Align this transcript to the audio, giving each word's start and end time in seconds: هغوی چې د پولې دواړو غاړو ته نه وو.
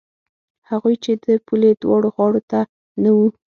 هغوی 0.69 0.95
چې 1.03 1.11
د 1.25 1.27
پولې 1.45 1.71
دواړو 1.81 2.09
غاړو 2.15 2.41
ته 2.51 2.59
نه 3.03 3.11
وو. 3.15 3.27